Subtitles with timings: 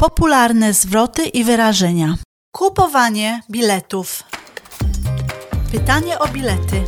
[0.00, 2.14] Popularne zwroty i wyrażenia.
[2.52, 4.22] Kupowanie biletów.
[5.72, 6.84] Pytanie o bilety.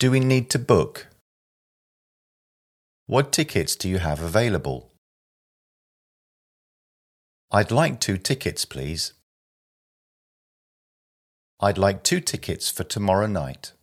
[0.00, 1.06] Do we need to book?
[3.08, 4.80] What tickets do you have available?
[7.52, 9.14] I'd like two tickets, please.
[11.62, 13.74] I'd like two tickets for tomorrow night.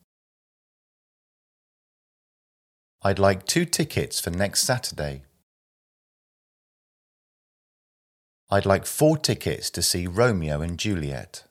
[3.04, 5.27] I'd like two tickets for next Saturday.
[8.50, 11.44] I'd like four tickets to see Romeo and Juliet.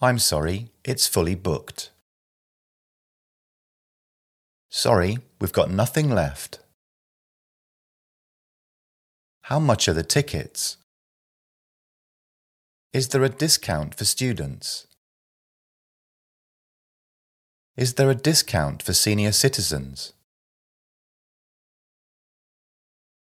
[0.00, 1.90] I'm sorry, it's fully booked.
[4.70, 6.60] Sorry, we've got nothing left.
[9.42, 10.78] How much are the tickets?
[12.94, 14.86] Is there a discount for students?
[17.76, 20.13] Is there a discount for senior citizens?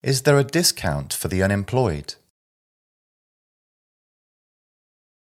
[0.07, 2.15] Is there a discount for the unemployed?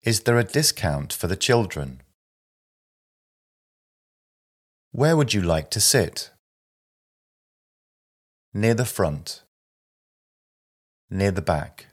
[0.05, 2.03] Is there a discount for the children?
[4.93, 6.31] Where would you like to sit?
[8.55, 9.43] Near the front.
[11.11, 11.87] Near the back.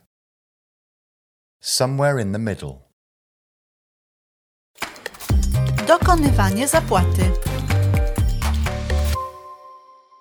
[1.60, 2.86] Somewhere in the middle.
[5.88, 7.26] Dokonywanie zapłaty.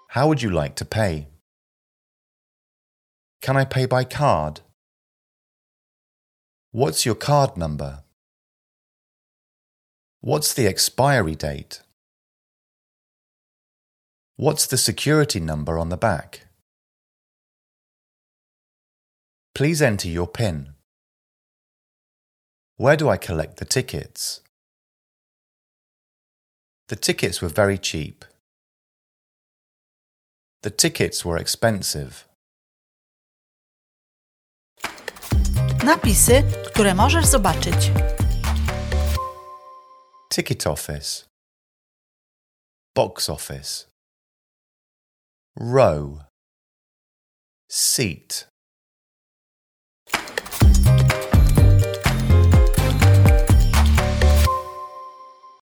[0.07, 1.32] How would you like to pay?
[3.43, 4.61] Can I pay by card?
[6.71, 8.03] What's your card number?
[10.21, 11.81] What's the expiry date?
[14.37, 16.47] What's the security number on the back?
[19.53, 20.75] Please enter your PIN.
[22.77, 24.39] Where do I collect the tickets?
[26.87, 28.23] The tickets were very cheap.
[30.61, 32.25] The tickets were expensive.
[35.85, 37.91] Napisy, które możesz zobaczyć.
[40.33, 41.25] Ticket office.
[42.95, 43.87] Box office.
[45.59, 46.19] Row.
[47.71, 48.52] Seat.